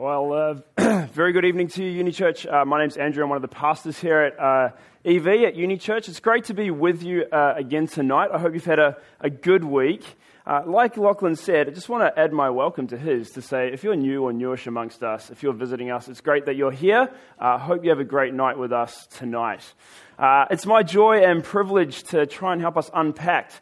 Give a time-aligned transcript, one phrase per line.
[0.00, 0.32] Well,
[0.78, 2.46] uh, very good evening to you, Uni Church.
[2.46, 3.22] Uh, my name's Andrew.
[3.22, 4.70] I'm one of the pastors here at uh,
[5.04, 6.08] EV at Uni Church.
[6.08, 8.30] It's great to be with you uh, again tonight.
[8.32, 10.02] I hope you've had a, a good week.
[10.46, 13.74] Uh, like Lachlan said, I just want to add my welcome to his to say
[13.74, 16.72] if you're new or newish amongst us, if you're visiting us, it's great that you're
[16.72, 17.10] here.
[17.38, 19.70] I uh, hope you have a great night with us tonight.
[20.18, 23.52] it's my joy and privilege to try and help us unpack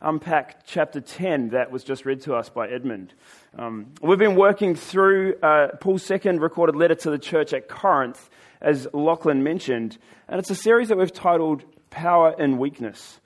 [0.00, 3.12] unpack chapter 10 that was just read to us by Edmund.
[3.58, 8.30] Um, we've been working through uh, Paul's second recorded letter to the church at Corinth,
[8.60, 13.20] as Lachlan mentioned, and it's a series that we've titled Power and Weakness.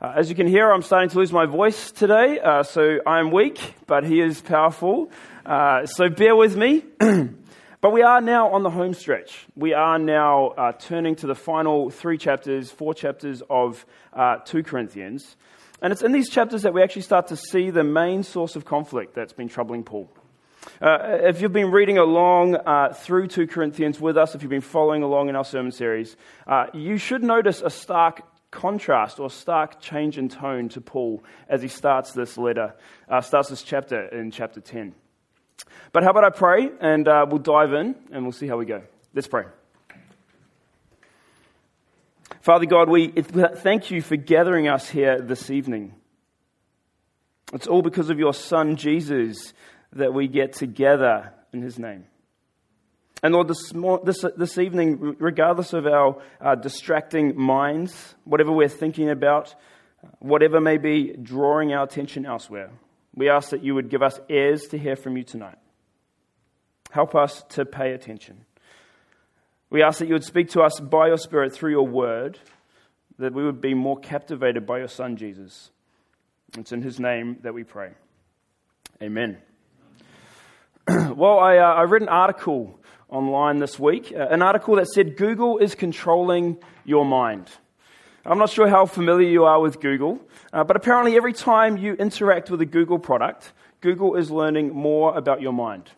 [0.00, 3.30] Uh, as you can hear, I'm starting to lose my voice today, uh, so I'm
[3.30, 5.10] weak, but he is powerful.
[5.44, 6.84] Uh, so bear with me.
[7.80, 9.46] but we are now on the home stretch.
[9.56, 14.62] We are now uh, turning to the final three chapters, four chapters of uh, 2
[14.62, 15.36] Corinthians.
[15.80, 18.64] And it's in these chapters that we actually start to see the main source of
[18.64, 20.10] conflict that's been troubling Paul.
[20.82, 24.60] Uh, if you've been reading along uh, through 2 Corinthians with us, if you've been
[24.60, 29.80] following along in our sermon series, uh, you should notice a stark contrast or stark
[29.80, 32.74] change in tone to Paul as he starts this letter,
[33.08, 34.94] uh, starts this chapter in chapter 10.
[35.92, 38.66] But how about I pray and uh, we'll dive in and we'll see how we
[38.66, 38.82] go.
[39.14, 39.44] Let's pray.
[42.48, 45.94] Father God, we thank you for gathering us here this evening.
[47.52, 49.52] It's all because of your Son, Jesus,
[49.92, 52.06] that we get together in his name.
[53.22, 53.70] And Lord, this,
[54.02, 59.54] this, this evening, regardless of our uh, distracting minds, whatever we're thinking about,
[60.20, 62.70] whatever may be drawing our attention elsewhere,
[63.14, 65.58] we ask that you would give us ears to hear from you tonight.
[66.92, 68.46] Help us to pay attention.
[69.70, 72.38] We ask that you would speak to us by your Spirit through your word,
[73.18, 75.70] that we would be more captivated by your Son, Jesus.
[76.56, 77.90] It's in his name that we pray.
[79.02, 79.36] Amen.
[80.88, 82.80] well, I, uh, I, read an article
[83.10, 87.50] online this week, uh, an article that said Google is controlling your mind.
[88.24, 90.18] I'm not sure how familiar you are with Google,
[90.52, 93.52] uh, but apparently every time you interact with a Google product,
[93.82, 95.90] Google is learning more about your mind.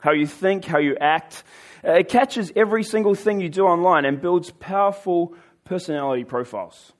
[0.00, 1.42] How you think, how you act,
[1.84, 6.92] uh, it catches every single thing you do online and builds powerful personality profiles.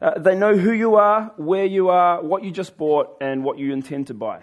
[0.00, 3.58] Uh, they know who you are, where you are, what you just bought, and what
[3.58, 4.42] you intend to buy.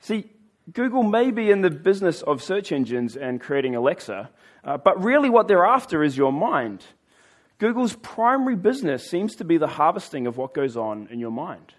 [0.00, 0.30] See,
[0.72, 4.30] Google may be in the business of search engines and creating Alexa,
[4.64, 6.84] uh, but really what they're after is your mind.
[7.58, 11.74] Google's primary business seems to be the harvesting of what goes on in your mind.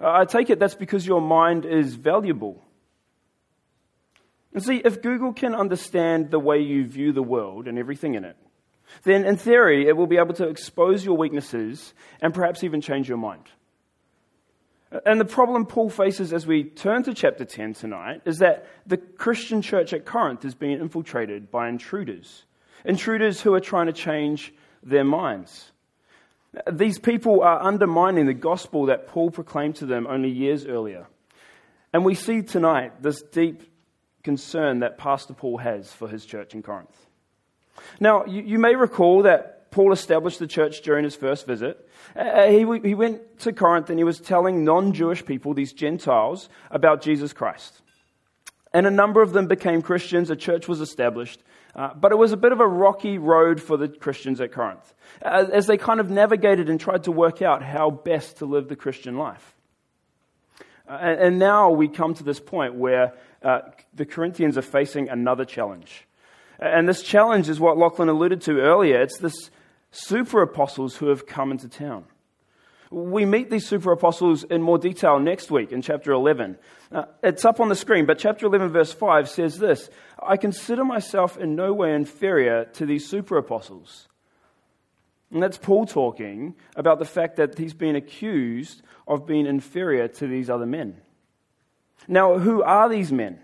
[0.00, 2.62] Uh, I take it that's because your mind is valuable.
[4.54, 8.24] And see, if Google can understand the way you view the world and everything in
[8.24, 8.36] it,
[9.02, 11.92] then in theory, it will be able to expose your weaknesses
[12.22, 13.48] and perhaps even change your mind.
[15.04, 18.96] And the problem Paul faces as we turn to chapter 10 tonight is that the
[18.96, 22.44] Christian church at Corinth is being infiltrated by intruders.
[22.84, 24.54] Intruders who are trying to change
[24.84, 25.72] their minds.
[26.70, 31.08] These people are undermining the gospel that Paul proclaimed to them only years earlier.
[31.92, 33.64] And we see tonight this deep
[34.24, 37.06] concern that Pastor Paul has for his church in Corinth.
[38.00, 41.88] Now, you, you may recall that Paul established the church during his first visit.
[42.16, 46.48] Uh, he, he went to Corinth and he was telling non Jewish people, these Gentiles,
[46.70, 47.82] about Jesus Christ.
[48.72, 51.42] And a number of them became Christians, a church was established.
[51.74, 54.94] Uh, but it was a bit of a rocky road for the Christians at Corinth
[55.20, 58.68] as, as they kind of navigated and tried to work out how best to live
[58.68, 59.53] the Christian life.
[60.88, 63.60] Uh, and, and now we come to this point where uh,
[63.94, 66.06] the Corinthians are facing another challenge.
[66.58, 69.00] And this challenge is what Lachlan alluded to earlier.
[69.00, 69.50] It's this
[69.90, 72.04] super apostles who have come into town.
[72.90, 76.58] We meet these super apostles in more detail next week in chapter 11.
[76.92, 79.90] Uh, it's up on the screen, but chapter 11, verse 5 says this
[80.22, 84.08] I consider myself in no way inferior to these super apostles.
[85.30, 90.26] And that's Paul talking about the fact that he's been accused of being inferior to
[90.26, 91.00] these other men.
[92.06, 93.40] Now, who are these men?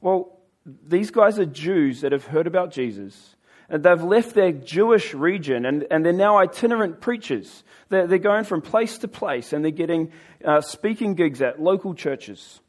[0.00, 3.36] Well, these guys are Jews that have heard about Jesus.
[3.70, 7.64] And they've left their Jewish region and, and they're now itinerant preachers.
[7.90, 10.12] They're, they're going from place to place and they're getting
[10.44, 12.60] uh, speaking gigs at local churches.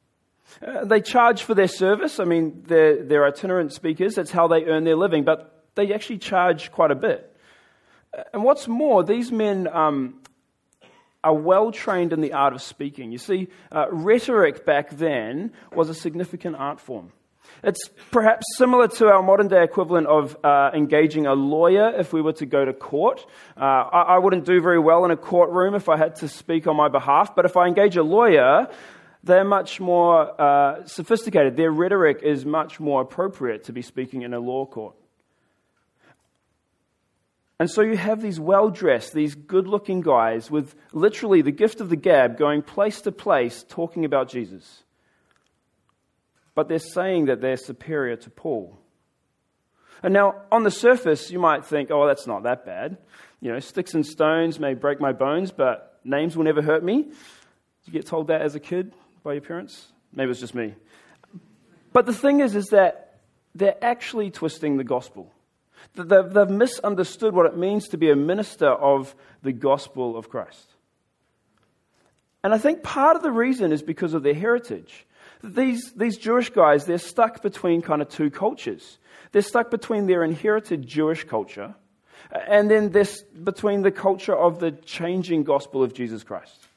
[0.65, 2.19] Uh, they charge for their service.
[2.19, 4.15] I mean, they're, they're itinerant speakers.
[4.15, 5.23] That's how they earn their living.
[5.23, 7.25] But they actually charge quite a bit.
[8.33, 10.21] And what's more, these men um,
[11.23, 13.11] are well trained in the art of speaking.
[13.11, 17.11] You see, uh, rhetoric back then was a significant art form.
[17.63, 22.21] It's perhaps similar to our modern day equivalent of uh, engaging a lawyer if we
[22.21, 23.25] were to go to court.
[23.57, 26.67] Uh, I, I, wouldn't do very well in a courtroom if I had to speak
[26.67, 28.67] on my behalf, but if I engage a lawyer,
[29.23, 31.57] They're much more uh, sophisticated.
[31.57, 34.95] Their rhetoric is much more appropriate to be speaking in a law court.
[37.59, 41.81] And so you have these well dressed, these good looking guys with literally the gift
[41.81, 44.83] of the gab going place to place talking about Jesus.
[46.55, 48.79] But they're saying that they're superior to Paul.
[50.01, 52.97] And now, on the surface, you might think, oh, that's not that bad.
[53.41, 57.03] You know, sticks and stones may break my bones, but names will never hurt me.
[57.03, 57.13] Did
[57.85, 59.87] you get told that as a kid by your parents?
[60.13, 60.75] Maybe it's just me.
[61.91, 63.19] But the thing is, is that
[63.53, 65.33] they're actually twisting the gospel.
[65.95, 70.73] They've, misunderstood what it means to be a minister of the gospel of Christ.
[72.43, 75.05] And I think part of the reason is because of their heritage.
[75.43, 78.97] These, these Jewish guys, they're stuck between kind of two cultures.
[79.31, 81.75] They're stuck between their inherited Jewish culture
[82.31, 86.67] and then this between the culture of the changing gospel of Jesus Christ.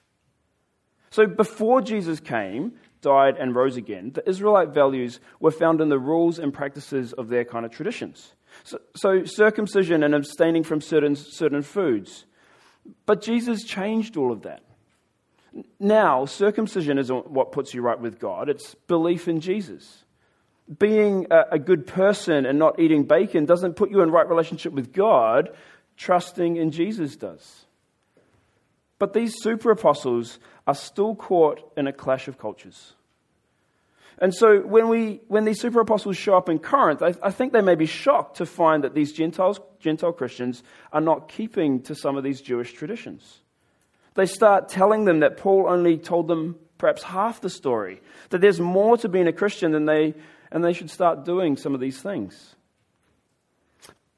[1.10, 2.72] So before Jesus came,
[3.02, 7.28] died, and rose again, the Israelite values were found in the rules and practices of
[7.28, 8.32] their kind of traditions.
[8.64, 12.24] So, so circumcision and abstaining from certain, certain foods.
[13.06, 14.62] But Jesus changed all of that.
[15.78, 20.04] Now, circumcision isn't what puts you right with God, it's belief in Jesus.
[20.78, 24.72] Being a, a good person and not eating bacon doesn't put you in right relationship
[24.72, 25.50] with God,
[25.96, 27.66] trusting in Jesus does.
[28.98, 32.94] But these super apostles are still caught in a clash of cultures.
[34.22, 37.52] And so when, we, when these super apostles show up in Corinth, I, I, think
[37.52, 41.96] they may be shocked to find that these Gentiles, Gentile Christians are not keeping to
[41.96, 43.40] some of these Jewish traditions.
[44.14, 48.60] They start telling them that Paul only told them perhaps half the story, that there's
[48.60, 50.14] more to being a Christian than they,
[50.52, 52.54] and they should start doing some of these things.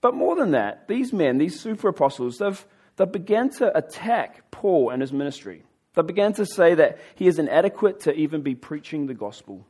[0.03, 2.63] But more than that, these men, these super apostles, they've,
[2.97, 5.63] they began to attack Paul and his ministry.
[5.95, 9.67] They began to say that he is inadequate to even be preaching the gospel.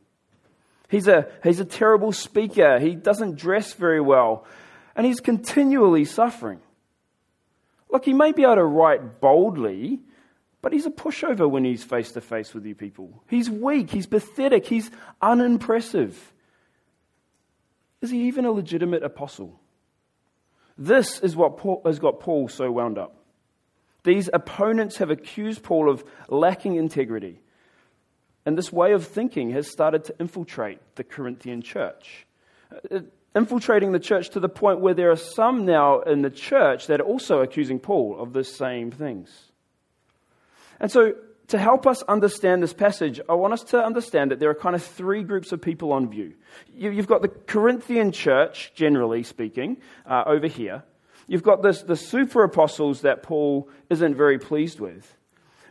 [0.87, 2.79] He's a, he's a terrible speaker.
[2.79, 4.45] He doesn't dress very well.
[4.95, 6.59] And he's continually suffering.
[7.89, 9.99] Look, he may be able to write boldly,
[10.61, 13.23] but he's a pushover when he's face to face with you people.
[13.27, 13.91] He's weak.
[13.91, 14.65] He's pathetic.
[14.65, 14.91] He's
[15.21, 16.33] unimpressive.
[18.01, 19.59] Is he even a legitimate apostle?
[20.77, 23.15] This is what Paul, has got Paul so wound up.
[24.03, 27.41] These opponents have accused Paul of lacking integrity.
[28.45, 32.27] And this way of thinking has started to infiltrate the Corinthian church.
[32.91, 32.99] Uh,
[33.35, 37.01] infiltrating the church to the point where there are some now in the church that
[37.01, 39.51] are also accusing Paul of the same things.
[40.79, 41.13] And so,
[41.47, 44.75] to help us understand this passage, I want us to understand that there are kind
[44.75, 46.33] of three groups of people on view.
[46.73, 49.77] You've got the Corinthian church, generally speaking,
[50.09, 50.83] uh, over here.
[51.27, 55.14] You've got this, the super apostles that Paul isn't very pleased with.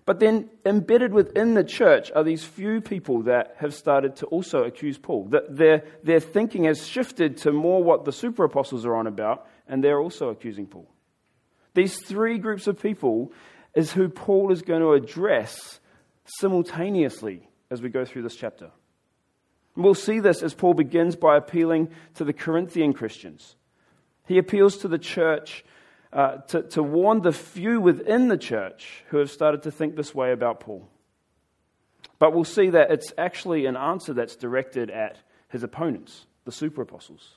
[0.06, 4.64] But then embedded within the church are these few people that have started to also
[4.64, 5.28] accuse Paul.
[5.30, 9.46] That their, their thinking has shifted to more what the super apostles are on about,
[9.66, 10.90] and they're also accusing Paul.
[11.72, 13.32] These three groups of people
[13.74, 15.80] is who Paul is going to address
[16.24, 18.70] simultaneously as we go through this chapter.
[19.74, 23.56] And we'll see this as Paul begins by appealing to the Corinthian Christians.
[24.26, 25.64] He appeals to the church
[26.14, 30.14] uh, to, to warn the few within the church who have started to think this
[30.14, 30.88] way about Paul.
[32.20, 35.18] But we'll see that it's actually an answer that's directed at
[35.48, 37.34] his opponents, the super apostles.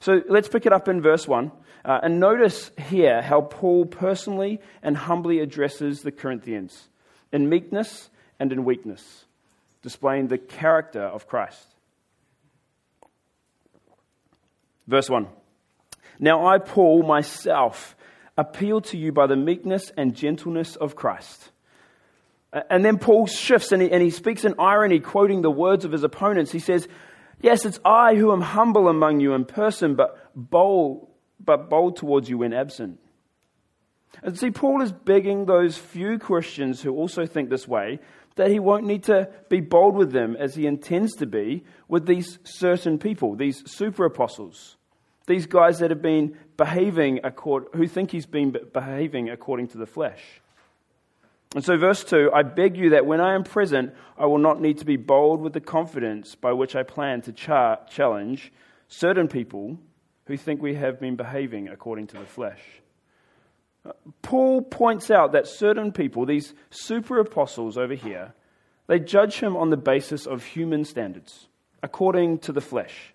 [0.00, 1.50] So let's pick it up in verse 1.
[1.84, 6.88] Uh, and notice here how Paul personally and humbly addresses the Corinthians
[7.32, 9.24] in meekness and in weakness,
[9.80, 11.66] displaying the character of Christ.
[14.86, 15.26] Verse 1.
[16.22, 17.96] Now I, Paul, myself,
[18.38, 21.50] appeal to you by the meekness and gentleness of Christ.
[22.70, 25.90] And then Paul shifts and he, and he speaks in irony, quoting the words of
[25.90, 26.52] his opponents.
[26.52, 26.86] He says,
[27.40, 31.08] Yes, it's I who am humble among you in person, but bold,
[31.40, 33.00] but bold towards you when absent.
[34.22, 37.98] And see, Paul is begging those few Christians who also think this way
[38.36, 42.06] that he won't need to be bold with them as he intends to be with
[42.06, 44.76] these certain people, these super apostles.
[45.26, 49.86] These guys that have been behaving, accord, who think he's been behaving according to the
[49.86, 50.20] flesh.
[51.54, 54.60] And so, verse 2 I beg you that when I am present, I will not
[54.60, 58.52] need to be bold with the confidence by which I plan to char- challenge
[58.88, 59.78] certain people
[60.26, 62.60] who think we have been behaving according to the flesh.
[64.22, 68.32] Paul points out that certain people, these super apostles over here,
[68.86, 71.48] they judge him on the basis of human standards,
[71.82, 73.12] according to the flesh.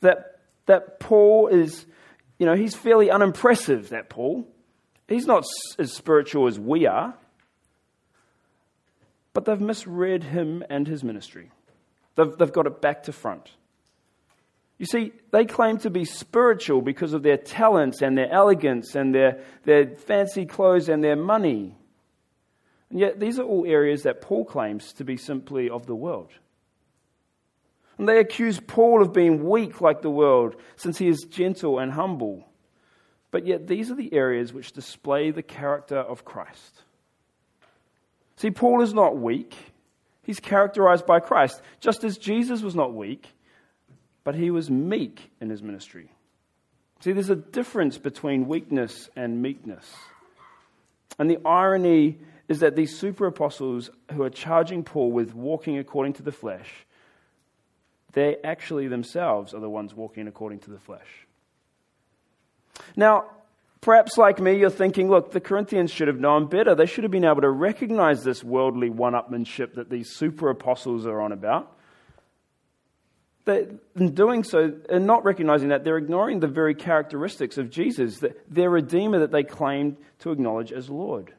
[0.00, 0.31] That
[0.66, 1.86] that Paul is,
[2.38, 4.46] you know, he's fairly unimpressive, that Paul.
[5.08, 5.44] He's not
[5.78, 7.14] as spiritual as we are.
[9.32, 11.50] but they've misread him and his ministry.
[12.16, 13.50] They've, they've got it back to front.
[14.78, 19.14] You see, they claim to be spiritual because of their talents and their elegance and
[19.14, 21.76] their, their fancy clothes and their money.
[22.90, 26.30] And yet, these are all areas that Paul claims to be simply of the world.
[28.02, 31.92] And they accuse Paul of being weak like the world, since he is gentle and
[31.92, 32.44] humble.
[33.30, 36.82] But yet, these are the areas which display the character of Christ.
[38.38, 39.54] See, Paul is not weak,
[40.24, 43.28] he's characterized by Christ, just as Jesus was not weak
[44.24, 46.10] but he was meek in his ministry.
[47.00, 49.90] See, there's a difference between weakness and meekness.
[51.18, 52.18] And the irony
[52.48, 56.70] is that these super apostles who are charging Paul with walking according to the flesh,
[58.12, 61.26] they actually themselves are the ones walking according to the flesh.
[62.96, 63.24] Now,
[63.80, 66.74] perhaps like me, you're thinking, look, the Corinthians should have known better.
[66.74, 71.06] They should have been able to recognize this worldly one upmanship that these super apostles
[71.06, 71.76] are on about.
[73.44, 73.66] They,
[73.96, 78.70] in doing so, and not recognizing that, they're ignoring the very characteristics of Jesus, their
[78.70, 81.34] Redeemer that they claimed to acknowledge as Lord.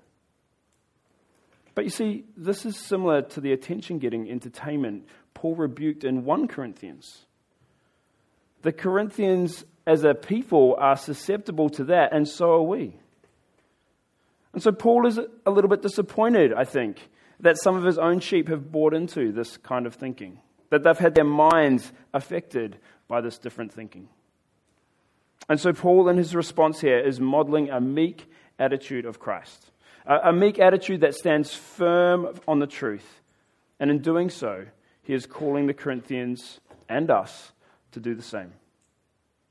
[1.76, 6.48] But you see, this is similar to the attention getting entertainment Paul rebuked in 1
[6.48, 7.26] Corinthians.
[8.62, 12.96] The Corinthians, as a people, are susceptible to that, and so are we.
[14.54, 17.10] And so Paul is a little bit disappointed, I think,
[17.40, 20.98] that some of his own sheep have bought into this kind of thinking that they've
[20.98, 24.10] had their minds affected by this different thinking.
[25.48, 28.26] And so, Paul, in his response here, is modeling a meek
[28.58, 29.72] attitude of Christ,
[30.06, 33.22] a, meek attitude that stands firm on the truth.
[33.80, 34.66] And in doing so,
[35.04, 37.52] he is calling the Corinthians and us
[37.92, 38.54] to do the same.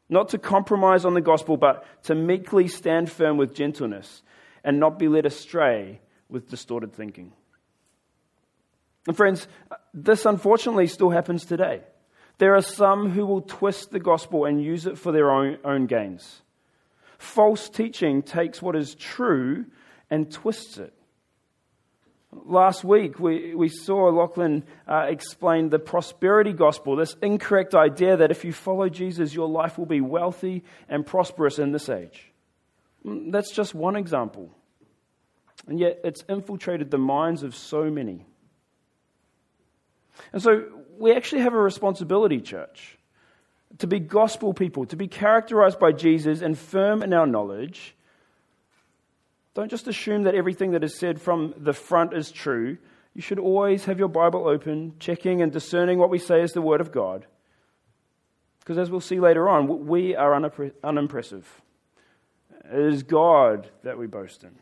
[0.09, 4.23] Not to compromise on the gospel, but to meekly stand firm with gentleness
[4.65, 7.33] and not be led astray with distorted thinking.
[9.07, 9.49] And friends,
[9.95, 11.83] this unfortunately still happens today.
[12.39, 15.87] There are some who will twist the gospel and use it for their own, own
[15.87, 16.43] gains.
[17.19, 19.67] False teaching takes what is true
[20.11, 20.93] and twists it.
[22.33, 28.31] Last week, we, we saw Lachlan uh, explain the prosperity gospel, this incorrect idea that
[28.31, 32.33] if you follow Jesus, your life will be wealthy and prosperous in this age.
[33.05, 34.51] Mm, that's just one example.
[35.67, 38.25] And yet, it's infiltrated the minds of so many.
[40.33, 40.65] And so
[40.99, 42.99] we actually have a responsibility, church,
[43.79, 47.95] to be gospel people, to be characterized by Jesus and firm in our knowledge.
[49.55, 52.79] Don't just assume that everything that is said from the front is true.
[53.15, 56.63] You should always have your Bible open, checking and discerning what we say is the
[56.63, 57.27] Word of God.
[58.61, 60.35] Because as we'll see later on, we are
[60.83, 61.63] unimpressive.
[62.65, 64.53] It is God that we boast in.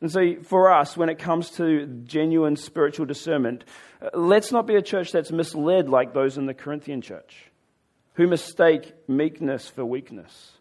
[0.00, 3.64] And so, for us, when it comes to genuine spiritual discernment,
[4.00, 7.50] uh, let's not be a church that's misled like those in the Corinthian church
[8.14, 10.52] who mistake meekness for weakness.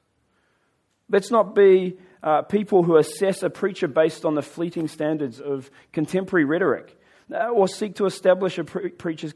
[1.12, 5.70] Let's not be uh, people who assess a preacher based on the fleeting standards of
[5.92, 6.98] contemporary rhetoric
[7.32, 9.34] uh, or seek to establish a pre- preacher's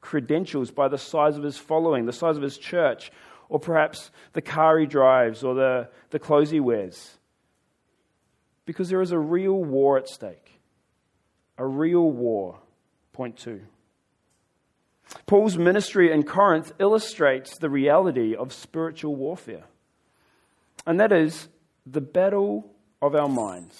[0.00, 3.12] credentials by the size of his following, the size of his church,
[3.48, 7.18] or perhaps the car he drives or the, the clothes he wears.
[8.64, 10.60] Because there is a real war at stake.
[11.58, 12.60] A real war.
[13.12, 13.60] Point two.
[15.26, 19.64] Paul's ministry in Corinth illustrates the reality of spiritual warfare,
[20.86, 21.48] and that is
[21.86, 23.78] the battle of our minds.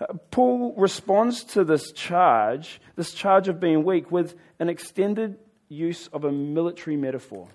[0.00, 6.08] Uh, Paul responds to this charge, this charge of being weak, with an extended use
[6.08, 7.48] of a military metaphor.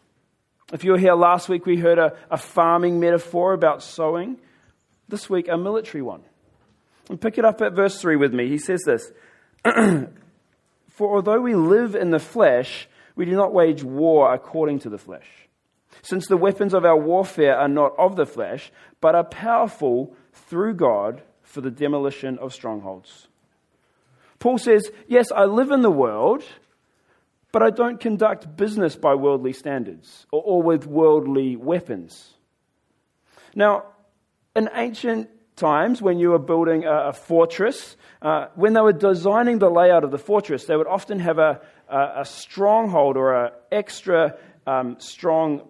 [0.73, 4.37] If you were here last week, we heard a, a farming metaphor about sowing.
[5.07, 6.23] This week, a military one.
[7.09, 8.47] And pick it up at verse 3 with me.
[8.47, 9.11] He says this
[10.89, 14.97] For although we live in the flesh, we do not wage war according to the
[14.97, 15.27] flesh.
[16.05, 18.71] Since the weapons of our warfare are not of the flesh,
[19.01, 23.27] but are powerful through God for the demolition of strongholds.
[24.37, 26.43] Paul says, Yes, I live in the world,
[27.51, 32.35] but I don't conduct business by worldly standards or, or with worldly weapons.
[33.55, 33.85] Now,
[34.55, 39.57] in ancient times, when you were building a, a fortress, uh, when they were designing
[39.57, 43.51] the layout of the fortress, they would often have a, a, a stronghold or an
[43.71, 45.67] extra um, strong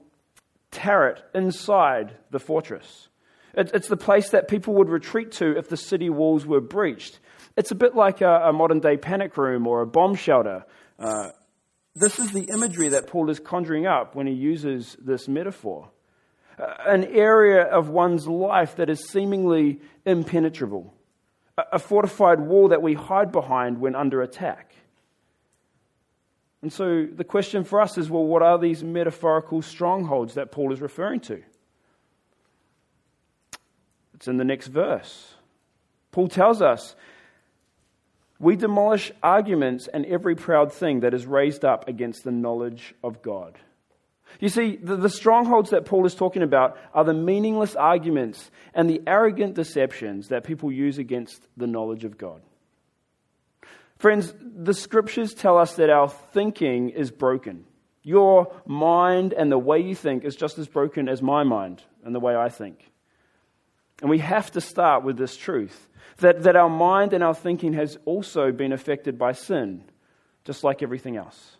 [0.75, 3.09] turret inside the fortress.
[3.53, 7.19] It's the place that people would retreat to if the city walls were breached.
[7.55, 10.65] It's a bit like a, modern day panic room or a bomb shelter.
[10.99, 11.29] Uh,
[11.95, 15.89] this is the imagery that Paul is conjuring up when he uses this metaphor
[16.57, 20.93] an area of one's life that is seemingly impenetrable,
[21.71, 24.64] a fortified wall that we hide behind when under attack.
[26.65, 30.73] And so the question for us is well, what are these metaphorical strongholds that Paul
[30.73, 31.43] is referring to?
[34.15, 35.35] It's in the next verse.
[36.11, 36.95] Paul tells us
[38.39, 43.21] we demolish arguments and every proud thing that is raised up against the knowledge of
[43.21, 43.59] God.
[44.39, 48.89] You see, the, the, strongholds that Paul is talking about are the meaningless arguments and
[48.89, 52.41] the arrogant deceptions that people use against the knowledge of God.
[53.97, 57.65] Friends, the scriptures tell us that our thinking is broken.
[58.03, 62.13] Your mind and the way you think is just as broken as my mind and
[62.13, 62.91] the way I think.
[64.01, 67.73] And we have to start with this truth that, that our mind and our thinking
[67.73, 69.83] has also been affected by sin,
[70.43, 71.57] just like everything else.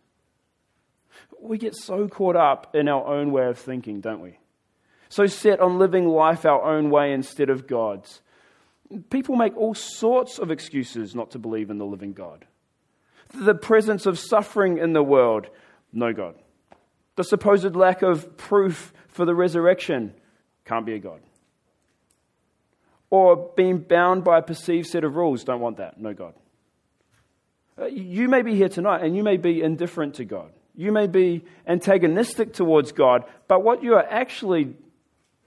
[1.42, 4.38] We get so caught up in our own way of thinking, don't we?
[5.10, 8.22] So set on living life our own way instead of God's.
[9.10, 12.46] People make all sorts of excuses not to believe in the living God.
[13.34, 15.48] The presence of suffering in the world,
[15.92, 16.36] no God.
[17.16, 20.14] The supposed lack of proof for the resurrection,
[20.66, 21.22] can't be a God.
[23.10, 26.34] Or being bound by a perceived set of rules, don't want that, no God.
[27.80, 30.52] Uh, you may be here tonight and you may be indifferent to God.
[30.76, 34.76] You may be antagonistic towards God, but what you are actually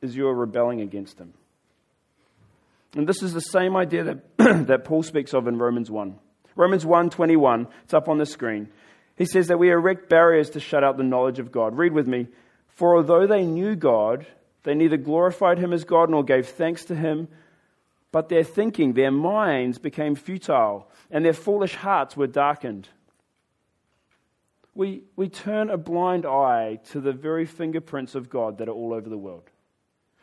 [0.00, 1.34] is you are rebelling against Him.
[2.94, 6.18] And this is the same idea that, that Paul speaks of in Romans 1.
[6.56, 8.68] Romans 1:21, it's up on the screen.
[9.16, 11.76] He says that we erect barriers to shut out the knowledge of God.
[11.76, 12.26] Read with me.
[12.68, 14.26] For although they knew God,
[14.62, 17.28] they neither glorified him as God nor gave thanks to him,
[18.12, 22.88] but their thinking, their minds became futile, and their foolish hearts were darkened.
[24.74, 28.92] We, we turn a blind eye to the very fingerprints of God that are all
[28.92, 29.50] over the world.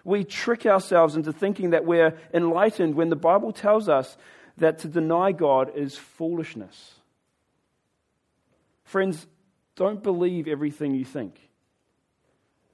[0.05, 4.15] We trick ourselves into thinking that we're enlightened when the Bible tells us
[4.57, 6.93] that to deny God is foolishness.
[8.83, 9.25] Friends,
[9.75, 11.49] don't believe everything you think.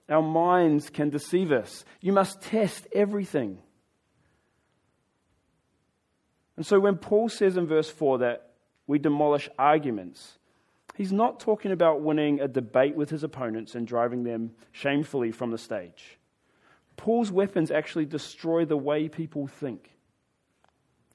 [0.10, 1.86] Our minds can deceive us.
[2.02, 3.60] You must test everything.
[6.58, 8.52] And so when Paul says in verse 4 that
[8.88, 10.38] we demolish arguments,
[10.96, 15.52] he's not talking about winning a debate with his opponents and driving them shamefully from
[15.52, 16.20] the stage.
[17.02, 19.90] Paul's weapons actually destroy the way people think.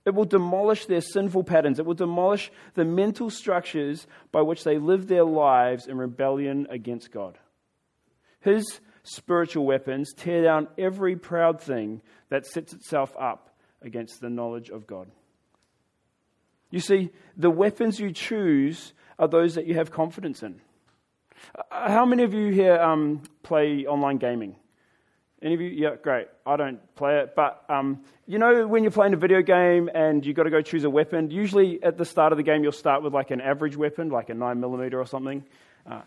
[0.04, 1.78] It will demolish their sinful patterns.
[1.78, 7.12] It will demolish the mental structures by which they live their lives in rebellion against
[7.12, 7.38] God.
[8.40, 14.70] His spiritual weapons tear down every proud thing that sets itself up against the knowledge
[14.70, 15.08] of God.
[16.68, 20.60] You see, the weapons you choose are those that you have confidence in.
[21.70, 24.56] Uh, how many of you here um, play online gaming?
[25.46, 25.68] Any of you?
[25.68, 26.26] Yeah, great.
[26.44, 27.36] I don't play it.
[27.36, 30.60] But um, you know, when you're playing a video game and you've got to go
[30.60, 33.40] choose a weapon, usually at the start of the game, you'll start with like an
[33.40, 35.44] average weapon, like a 9mm or something.
[35.88, 36.00] Uh,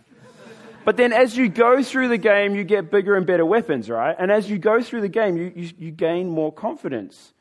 [0.83, 4.13] but then as you go through the game, you get bigger and better weapons, right?
[4.19, 7.33] And as you go through the game, you, you, you gain more confidence.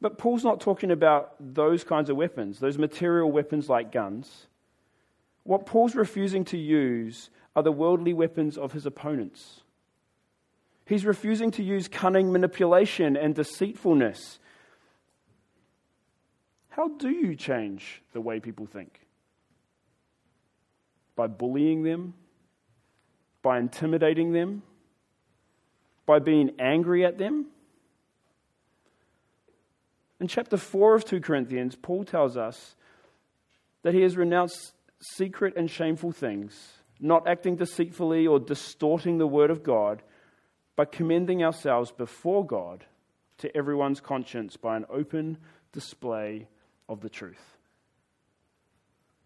[0.00, 4.48] But Paul's not talking about those kinds of weapons, those material weapons like guns.
[5.44, 9.60] What Paul's refusing to use are the worldly weapons of his opponents.
[10.86, 14.38] He's refusing to use cunning manipulation and deceitfulness.
[16.68, 19.00] How do you change the way people think?
[21.16, 22.14] By bullying them?
[23.42, 24.62] By intimidating them?
[26.06, 27.46] By being angry at them?
[30.20, 32.76] In chapter 4 of 2 Corinthians, Paul tells us
[33.82, 39.50] that he has renounced secret and shameful things, not acting deceitfully or distorting the word
[39.50, 40.02] of God
[40.76, 42.84] but commending ourselves before God
[43.38, 45.38] to everyone's conscience by an open
[45.72, 46.46] display
[46.88, 47.56] of the truth.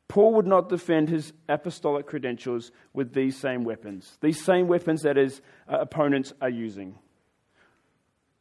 [0.09, 5.17] Paul would not defend his apostolic credentials with these same weapons, these same weapons that
[5.17, 6.99] his uh, opponents are using.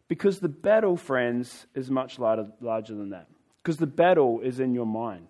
[0.07, 3.27] Because the battle, friends, is much larger, larger than that.
[3.61, 5.27] Because the battle is in your mind.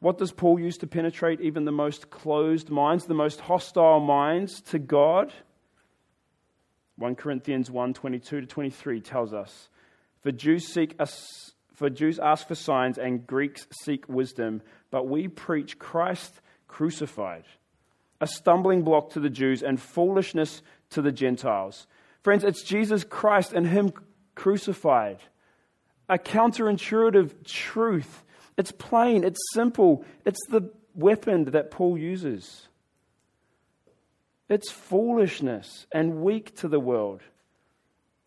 [0.00, 4.60] What does Paul use to penetrate even the most closed minds, the most hostile minds
[4.62, 5.32] to God?
[7.00, 9.70] 1 Corinthians 1 22 to 23 tells us,
[10.20, 14.60] For Jews seek us, for Jews ask for signs and Greeks seek wisdom,
[14.90, 17.44] but we preach Christ crucified,
[18.20, 20.60] a stumbling block to the Jews and foolishness
[20.90, 21.86] to the Gentiles.
[22.22, 23.94] Friends, it's Jesus Christ and Him
[24.34, 25.20] crucified.
[26.06, 28.24] A counterintuitive truth.
[28.58, 32.68] It's plain, it's simple, it's the weapon that Paul uses.
[34.50, 37.22] It's foolishness and weak to the world.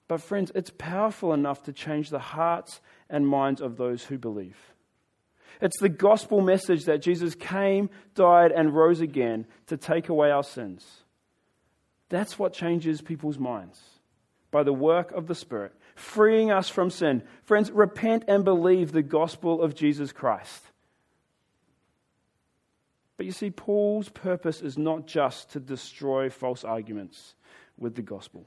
[0.08, 4.58] But, friends, it's powerful enough to change the hearts and minds of those who believe.
[5.62, 10.44] It's the gospel message that Jesus came, died, and rose again to take away our
[10.44, 10.86] sins.
[12.10, 13.80] That's what changes people's minds
[14.50, 17.24] by the work of the Spirit, freeing us from sin.
[17.44, 20.64] Friends, repent and believe the gospel of Jesus Christ.
[23.24, 27.36] But you see, Paul's purpose is not just to destroy false arguments
[27.78, 28.46] with the gospel.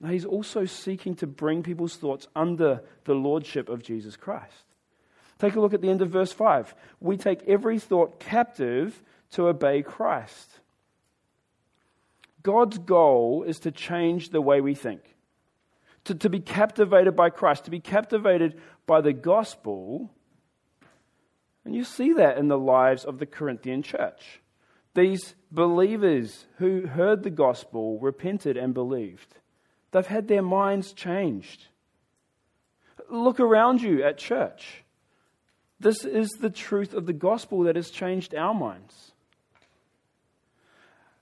[0.00, 4.64] Now, he's also seeking to bring people's thoughts under the lordship of Jesus Christ.
[5.38, 6.74] Take a look at the end of verse 5.
[7.00, 10.48] We take every thought captive to obey Christ.
[12.42, 15.02] God's goal is to change the way we think,
[16.04, 20.14] to, to be captivated by Christ, to be captivated by the gospel.
[21.66, 24.40] And you see that in the lives of the Corinthian church.
[24.94, 29.34] These believers who heard the gospel, repented, and believed,
[29.90, 31.66] they've had their minds changed.
[33.10, 34.84] Look around you at church.
[35.80, 39.10] This is the truth of the gospel that has changed our minds.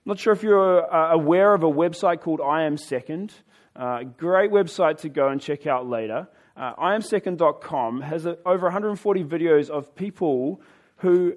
[0.05, 3.33] I'm not sure if you're uh, aware of a website called I Am Second.
[3.75, 6.29] Uh, great website to go and check out later.
[6.57, 10.61] Uh, IamSecond.com has a, over 140 videos of people
[10.99, 11.35] who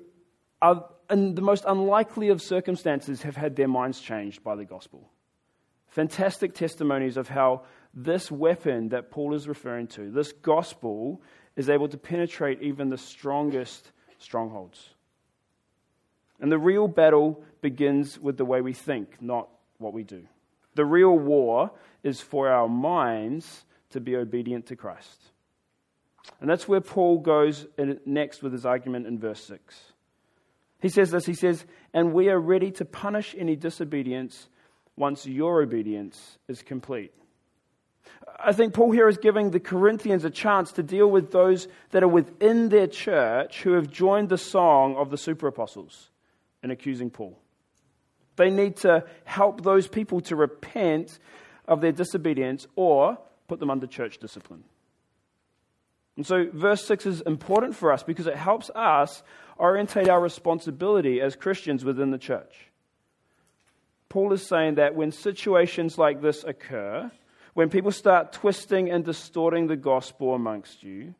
[0.62, 5.10] are in the most unlikely of circumstances have had their minds changed by the gospel.
[5.88, 11.22] Fantastic testimonies of how this weapon that Paul is referring to, this gospel,
[11.56, 14.90] is able to penetrate even the strongest strongholds.
[16.40, 19.50] And the real battle begins with the way we think, not
[19.80, 20.28] what we do.
[20.76, 21.72] The real war
[22.04, 25.21] is for our minds to be obedient to Christ.
[26.39, 27.65] And that's where Paul goes
[28.06, 29.76] next with his argument in verse 6.
[30.82, 34.47] He says this He says, And we are ready to punish any disobedience
[34.95, 37.13] once your obedience is complete.
[38.39, 42.04] I think Paul here is giving the Corinthians a chance to deal with those that
[42.04, 46.10] are within their church who have joined the song of the super apostles
[46.63, 47.38] in accusing Paul.
[48.36, 51.17] They need to help those people to repent
[51.67, 53.17] of their disobedience or
[53.48, 54.64] put them under church discipline.
[56.16, 59.22] And so, verse 6 is important for us because it helps us
[59.60, 62.68] orientate our responsibility as Christians within the church.
[64.10, 67.12] Paul is saying that when situations like this occur,
[67.54, 71.14] when people start twisting and distorting the gospel amongst you,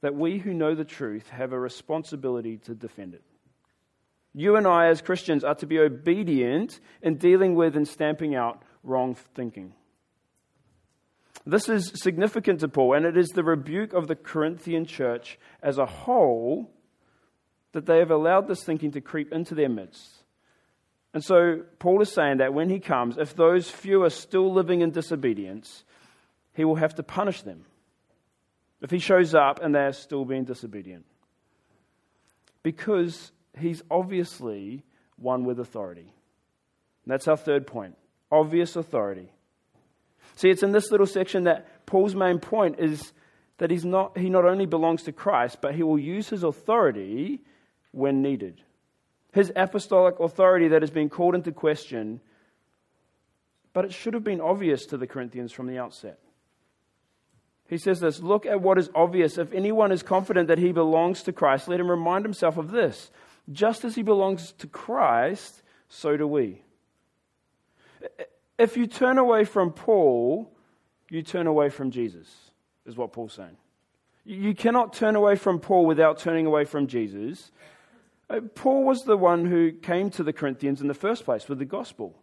[0.00, 3.22] that we who know the truth have a responsibility to defend it.
[4.34, 8.62] You and I, as Christians, are to be obedient in dealing with and stamping out
[8.82, 9.74] wrong thinking.
[11.44, 15.78] This is significant to Paul, and it is the rebuke of the Corinthian church as
[15.78, 16.70] a whole
[17.72, 20.22] that they have allowed this thinking to creep into their midst
[21.14, 24.80] and so Paul is saying that when he comes, if those few are still living
[24.80, 25.84] in disobedience,
[26.54, 27.64] he will have to punish them.
[28.80, 31.04] If he shows up and they're still being disobedient.
[32.62, 34.84] Because he's obviously
[35.16, 36.12] one with authority.
[37.04, 37.96] And that's our third point
[38.30, 39.30] obvious authority.
[40.36, 43.12] See, it's in this little section that Paul's main point is
[43.58, 47.40] that he's not, he not only belongs to Christ, but he will use his authority
[47.92, 48.62] when needed
[49.32, 52.20] his apostolic authority that has been called into question,
[53.72, 56.18] but it should have been obvious to the Corinthians from the outset.
[57.66, 59.38] He says this Look at what is obvious.
[59.38, 63.10] If anyone is confident that he belongs to Christ, let him remind himself of this.
[63.50, 66.62] Just as he belongs to Christ, so do we.
[68.62, 70.48] If you turn away from Paul,
[71.10, 72.28] you turn away from Jesus,
[72.86, 73.56] is what Paul's saying.
[74.24, 77.50] You cannot turn away from Paul without turning away from Jesus.
[78.30, 81.58] Uh, Paul was the one who came to the Corinthians in the first place with
[81.58, 82.14] the gospel.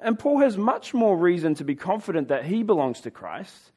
[0.00, 3.72] And Paul has much more reason to be confident that he belongs to Christ.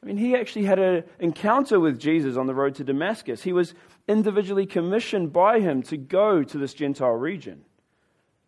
[0.00, 3.42] I mean, he actually had an encounter with Jesus on the road to Damascus.
[3.42, 3.74] He was
[4.06, 7.64] individually commissioned by him to go to this Gentile region.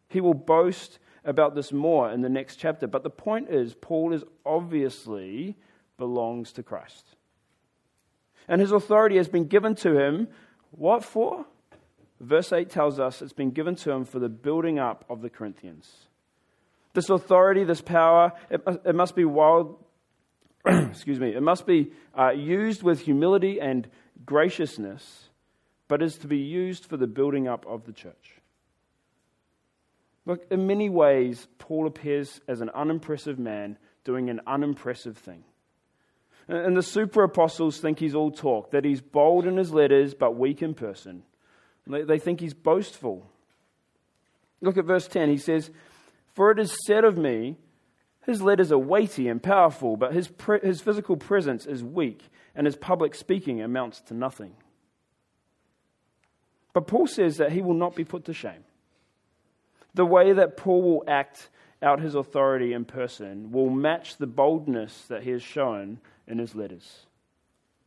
[0.06, 2.86] He will boast about this more in the next chapter.
[2.86, 5.56] But the point is, Paul is obviously
[5.96, 7.04] belongs to Christ.
[8.48, 10.28] And his authority has been given to him,
[10.70, 11.46] what for?
[12.20, 15.30] verse 8 tells us it's been given to him for the building up of the
[15.30, 15.90] Corinthians.
[16.94, 19.82] This authority, this power, it, it must be wild,
[20.66, 23.88] excuse me, it must be uh, used with humility and
[24.24, 25.30] graciousness,
[25.88, 28.33] but is to be used for the building up of the church.
[30.26, 35.44] Look, in many ways, Paul appears as an unimpressive man doing an unimpressive thing.
[36.48, 40.36] And the super apostles think he's all talk, that he's bold in his letters but
[40.36, 41.22] weak in person.
[41.86, 43.26] They think he's boastful.
[44.60, 45.30] Look at verse 10.
[45.30, 45.70] He says,
[46.34, 47.56] For it is said of me,
[48.26, 52.22] His letters are weighty and powerful, but his, pre- his physical presence is weak,
[52.54, 54.54] and his public speaking amounts to nothing.
[56.72, 58.64] But Paul says that he will not be put to shame.
[59.94, 61.48] The way that Paul will act
[61.82, 66.54] out his authority in person will match the boldness that he has shown in his
[66.54, 67.06] letters.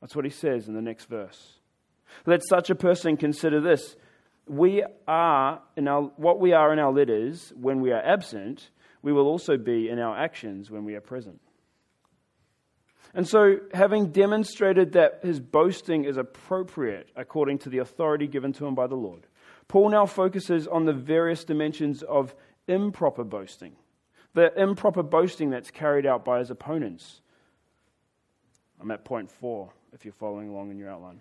[0.02, 1.60] That's what he says in the next verse.
[2.26, 3.96] Let such a person consider this.
[4.48, 8.70] We are in our, what we are in our letters when we are absent,
[9.02, 11.42] we will also be in our actions when we are present.
[13.14, 18.66] And so, having demonstrated that his boasting is appropriate according to the authority given to
[18.66, 19.26] him by the Lord,
[19.68, 22.34] Paul now focuses on the various dimensions of
[22.68, 23.74] improper boasting,
[24.34, 27.22] the improper boasting that's carried out by his opponents.
[28.80, 31.20] I'm at point four, if you're following along in your outline.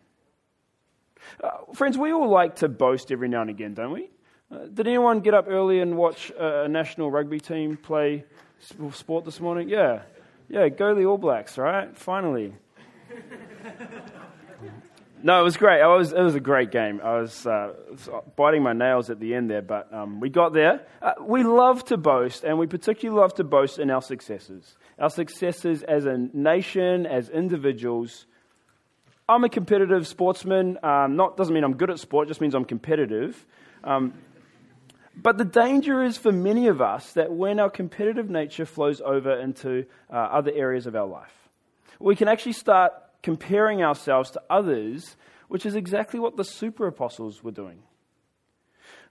[1.42, 4.10] Uh, friends, we all like to boast every now and again, don't we?
[4.50, 8.24] Uh, did anyone get up early and watch a national rugby team play
[8.92, 9.68] sport this morning?
[9.68, 10.02] Yeah.
[10.48, 11.96] Yeah, go the All Blacks, right?
[11.96, 12.52] Finally.
[15.26, 15.80] No, it was great.
[15.80, 17.00] It was, it was a great game.
[17.02, 17.72] I was, uh,
[18.36, 20.86] biting my nails at the end there, but um, we got there.
[21.02, 24.76] Uh, we love to boast, and we particularly love to boast in our successes.
[25.00, 28.26] Our successes as a nation, as individuals.
[29.28, 30.78] I'm a competitive sportsman.
[30.84, 33.44] Um, not doesn't mean I'm good at sport, just means I'm competitive.
[33.82, 34.14] Um,
[35.16, 39.40] but the danger is for many of us that when our competitive nature flows over
[39.40, 41.34] into uh, other areas of our life,
[41.98, 42.92] we can actually start
[43.26, 45.16] comparing ourselves to others,
[45.48, 47.82] which is exactly what the super apostles were doing.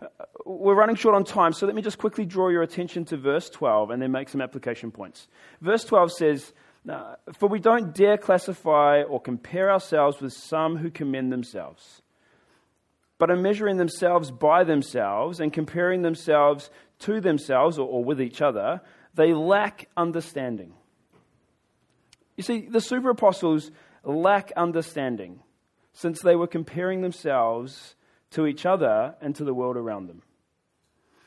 [0.01, 0.07] Uh,
[0.45, 3.49] we're running short on time, so let me just quickly draw your attention to verse
[3.49, 5.27] 12 and then make some application points.
[5.59, 6.53] Verse 12 says,
[7.33, 12.01] For we don't dare classify or compare ourselves with some who commend themselves
[13.17, 18.41] but are measuring themselves by themselves and comparing themselves to themselves or, or, with each
[18.41, 18.81] other,
[19.13, 20.73] they lack understanding.
[22.35, 23.71] You see, the super apostles
[24.05, 25.41] lack understanding
[25.93, 27.95] since they were comparing themselves
[28.31, 30.21] to each other and to the world around them.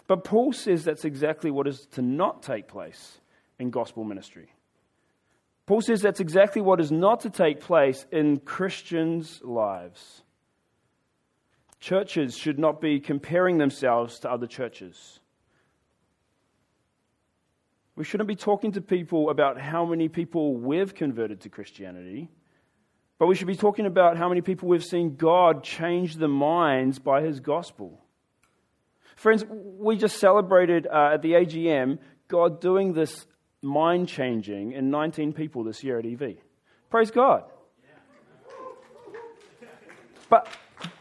[0.07, 3.21] But Paul says that's exactly what is to not take place
[3.59, 4.53] in gospel ministry.
[5.67, 10.23] Paul says that's exactly what is not to take place in Christians' lives.
[11.79, 15.21] Churches should not be comparing themselves to other churches.
[17.97, 22.31] We shouldn't be talking to people about how many people we've converted to Christianity,
[23.19, 26.99] but we should be talking about how many people we've seen God change the minds
[26.99, 28.01] by his gospel.
[29.17, 33.27] Friends, we just celebrated uh, at the AGM God doing this
[33.63, 36.37] mind changing in 19 people this year at EV.
[36.91, 37.45] Praise God.
[40.31, 40.47] But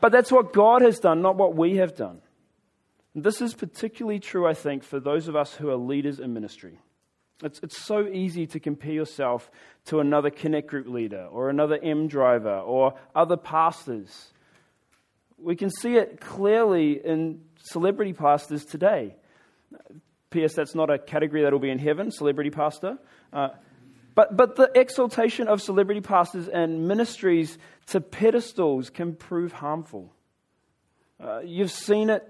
[0.02, 2.22] but that's what God has done, not what we have done.
[3.14, 6.80] This is particularly true, I think, for those of us who are leaders in ministry.
[7.44, 9.52] It's, it's so easy to compare yourself
[9.86, 14.32] to another Connect Group leader or another M driver or other pastors.
[15.38, 19.16] We can see it clearly in celebrity pastors today.
[20.32, 20.56] P.S.
[20.56, 22.98] That's not a category that will be in heaven, celebrity pastor.
[23.32, 23.50] Uh,
[24.16, 30.12] but, but the exaltation of celebrity pastors and ministries to pedestals can prove harmful.
[31.20, 32.28] Uh, you've seen it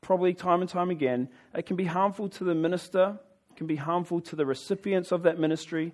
[0.00, 1.28] probably time and time again.
[1.54, 3.20] It can be harmful to the minister,
[3.62, 5.92] can be harmful to the recipients of that ministry.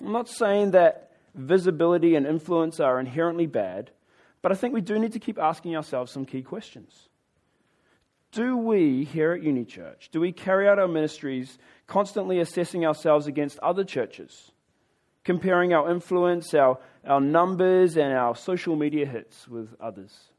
[0.00, 3.90] I'm not saying that visibility and influence are inherently bad,
[4.40, 7.10] but I think we do need to keep asking ourselves some key questions.
[8.32, 13.26] Do we here at Uni Church, do we carry out our ministries constantly assessing ourselves
[13.26, 14.50] against other churches,
[15.24, 20.30] comparing our influence, our, our numbers, and our social media hits with others?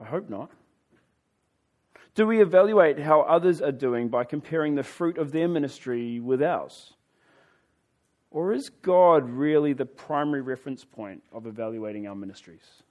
[0.00, 0.50] I hope not.
[2.14, 6.42] Do we evaluate how others are doing by comparing the fruit of their ministry with
[6.42, 6.94] ours?
[8.30, 12.82] Or is God really the primary reference point of evaluating our ministries?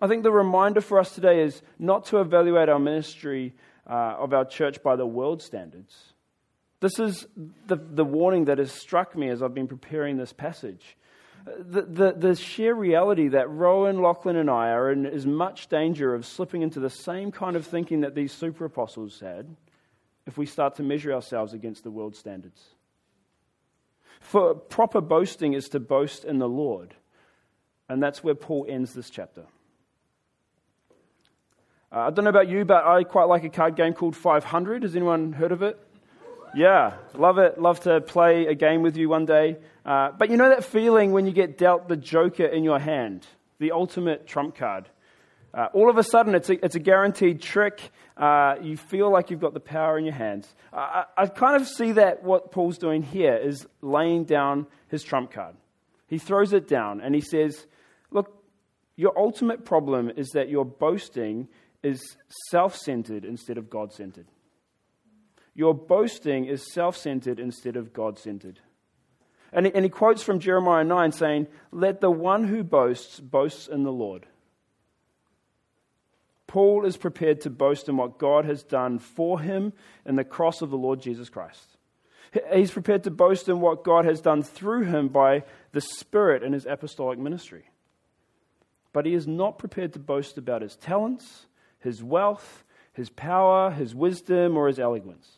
[0.00, 3.54] I think the reminder for us today is not to evaluate our ministry
[3.88, 6.12] uh, of our church by the world standards.
[6.80, 7.26] This is
[7.66, 10.96] the, the warning that has struck me as I've been preparing this passage.
[11.58, 16.14] The, the, the sheer reality that Rowan, Lachlan, and I are in as much danger
[16.14, 19.46] of slipping into the same kind of thinking that these super apostles had
[20.26, 22.62] if we start to measure ourselves against the world standards.
[24.20, 26.94] For proper boasting is to boast in the Lord.
[27.88, 29.46] And that's where Paul ends this chapter.
[31.90, 34.82] Uh, I don't know about you, but I quite like a card game called 500.
[34.82, 35.78] Has anyone heard of it?
[36.54, 37.60] Yeah, love it.
[37.60, 39.58] Love to play a game with you one day.
[39.84, 43.26] Uh, but you know that feeling when you get dealt the joker in your hand,
[43.58, 44.88] the ultimate trump card?
[45.54, 47.90] Uh, all of a sudden, it's a, it's a guaranteed trick.
[48.16, 50.54] Uh, you feel like you've got the power in your hands.
[50.72, 55.32] I, I kind of see that what Paul's doing here is laying down his trump
[55.32, 55.56] card.
[56.06, 57.66] He throws it down and he says,
[58.10, 58.42] Look,
[58.96, 61.48] your ultimate problem is that your boasting
[61.82, 62.16] is
[62.50, 64.26] self centered instead of God centered.
[65.58, 68.60] Your boasting is self centered instead of God centered.
[69.52, 73.90] And, he quotes from Jeremiah 9 saying, Let the one who boasts boast in the
[73.90, 74.24] Lord.
[76.46, 79.72] Paul is prepared to boast in what God has done for him
[80.06, 81.76] in the cross of the Lord Jesus Christ.
[82.54, 85.42] He's prepared to boast in what God has done through him by
[85.72, 87.64] the Spirit in his apostolic ministry.
[88.92, 91.46] But he is not prepared to boast about his talents,
[91.80, 95.37] his wealth, his power, his wisdom, or his eloquence.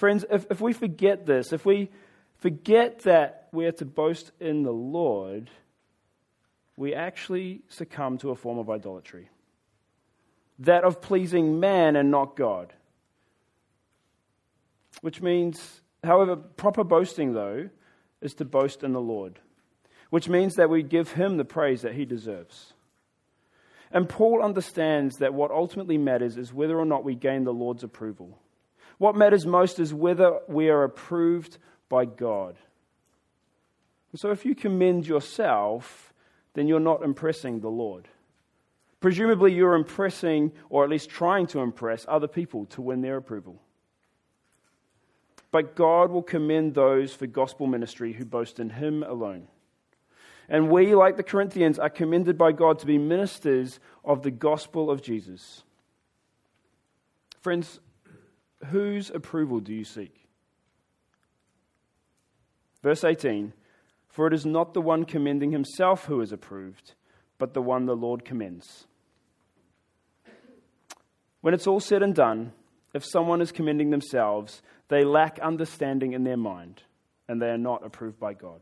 [0.00, 1.90] Friends, if, if we forget this, if we
[2.38, 5.50] forget that we are to boast in the Lord,
[6.74, 9.28] we actually succumb to a form of idolatry
[10.60, 12.72] that of pleasing man and not God.
[15.02, 17.68] Which means, however, proper boasting, though,
[18.22, 19.38] is to boast in the Lord,
[20.08, 22.72] which means that we give him the praise that he deserves.
[23.92, 27.84] And Paul understands that what ultimately matters is whether or not we gain the Lord's
[27.84, 28.38] approval.
[29.00, 31.56] What matters most is whether we are approved
[31.88, 32.58] by God.
[34.12, 36.12] And so if you commend yourself,
[36.52, 38.08] then you're not impressing the Lord.
[39.00, 43.62] Presumably, you're impressing, or at least trying to impress, other people to win their approval.
[45.50, 49.48] But God will commend those for gospel ministry who boast in Him alone.
[50.46, 54.90] And we, like the Corinthians, are commended by God to be ministers of the gospel
[54.90, 55.62] of Jesus.
[57.40, 57.80] Friends,
[58.66, 60.26] whose approval do you seek?
[62.82, 63.52] Verse 18
[64.08, 66.94] For it is not the one commending himself who is approved,
[67.38, 68.86] but the one the Lord commends.
[71.40, 72.52] When it's all said and done,
[72.92, 76.82] if someone is commending themselves, they lack understanding in their mind,
[77.28, 78.60] and they are not approved by God.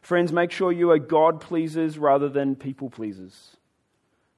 [0.00, 3.56] Friends, make sure you are God pleasers rather than people pleasers,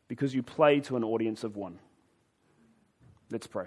[0.08, 1.78] because you play to an audience of one.
[3.30, 3.66] Let's pray.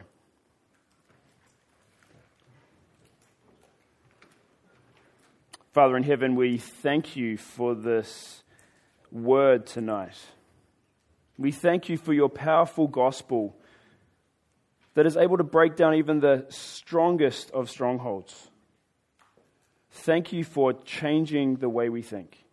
[5.71, 8.43] Father in heaven, we thank you for this
[9.11, 10.17] word tonight.
[11.37, 13.55] We thank you for your powerful gospel
[14.95, 18.49] that is able to break down even the strongest of strongholds.
[19.91, 22.43] Thank you for changing the way we think,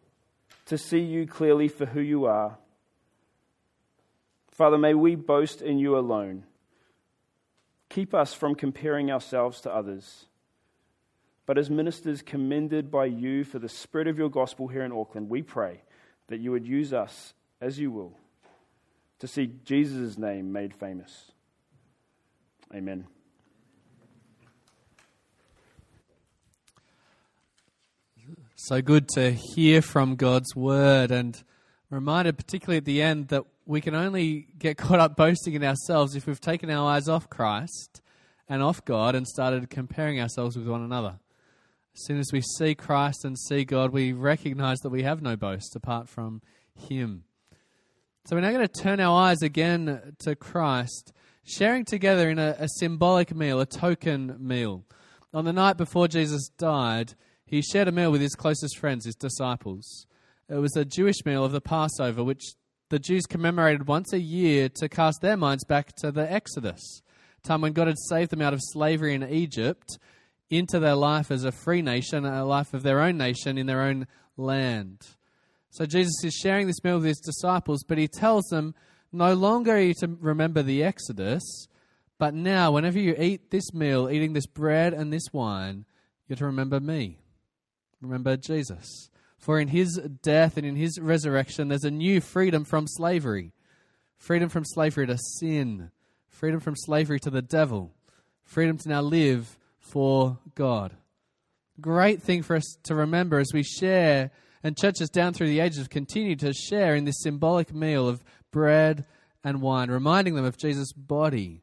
[0.66, 2.58] to see you clearly for who you are.
[4.50, 6.44] Father, may we boast in you alone.
[7.88, 10.26] Keep us from comparing ourselves to others.
[11.46, 15.30] But as ministers commended by you for the spread of your gospel here in Auckland,
[15.30, 15.82] we pray
[16.26, 18.18] that you would use us as you will
[19.20, 21.30] to see Jesus' name made famous.
[22.74, 23.06] Amen.
[28.56, 31.40] So good to hear from God's word and
[31.90, 36.16] reminded, particularly at the end, that we can only get caught up boasting in ourselves
[36.16, 38.02] if we've taken our eyes off Christ
[38.48, 41.20] and off God and started comparing ourselves with one another.
[41.96, 45.34] As soon as we see Christ and see God, we recognize that we have no
[45.34, 46.42] boast apart from
[46.74, 47.24] Him.
[48.26, 52.54] So we're now going to turn our eyes again to Christ sharing together in a,
[52.58, 54.84] a symbolic meal, a token meal.
[55.32, 57.14] On the night before Jesus died,
[57.46, 60.06] he shared a meal with his closest friends, his disciples.
[60.50, 62.42] It was a Jewish meal of the Passover, which
[62.90, 67.00] the Jews commemorated once a year to cast their minds back to the Exodus,
[67.42, 69.98] time when God had saved them out of slavery in Egypt
[70.50, 73.82] into their life as a free nation, a life of their own nation in their
[73.82, 74.06] own
[74.36, 75.00] land.
[75.70, 78.74] So Jesus is sharing this meal with his disciples, but he tells them
[79.12, 81.68] no longer are you to remember the Exodus,
[82.18, 85.84] but now, whenever you eat this meal, eating this bread and this wine,
[86.26, 87.18] you're to remember me.
[88.00, 89.10] Remember Jesus.
[89.38, 93.52] For in his death and in his resurrection, there's a new freedom from slavery
[94.18, 95.90] freedom from slavery to sin,
[96.28, 97.92] freedom from slavery to the devil,
[98.44, 99.58] freedom to now live
[99.90, 100.94] for God.
[101.80, 104.30] Great thing for us to remember as we share,
[104.62, 108.24] and churches down through the ages have continued to share in this symbolic meal of
[108.50, 109.04] bread
[109.44, 111.62] and wine, reminding them of Jesus' body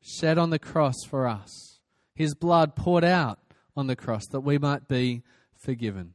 [0.00, 1.80] shed on the cross for us,
[2.14, 3.38] his blood poured out
[3.76, 5.22] on the cross that we might be
[5.56, 6.14] forgiven.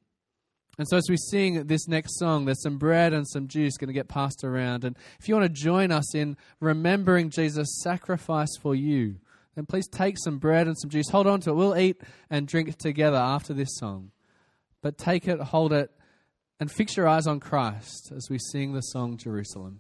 [0.78, 3.89] And so, as we sing this next song, there's some bread and some juice going
[3.89, 4.84] to get passed around.
[4.84, 9.18] And if you want to join us in remembering Jesus' sacrifice for you,
[9.56, 11.10] then please take some bread and some juice.
[11.10, 11.56] Hold on to it.
[11.56, 14.12] We'll eat and drink together after this song.
[14.82, 15.91] But take it, hold it,
[16.60, 19.80] and fix your eyes on Christ as we sing the song Jerusalem.